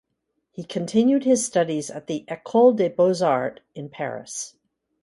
He 0.49 0.63
continued 0.63 1.25
his 1.25 1.45
studies 1.45 1.91
at 1.91 2.07
the 2.07 2.25
Ecole 2.27 2.73
des 2.73 2.89
Beaux 2.89 3.23
Arts 3.23 3.61
in 3.75 3.87
Paris. 3.89 4.55